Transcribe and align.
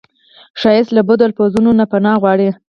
ښایست 0.59 0.91
له 0.95 1.01
بدو 1.07 1.25
لفظونو 1.31 1.69
نه 1.79 1.85
پناه 1.91 2.17
غواړي 2.21 2.47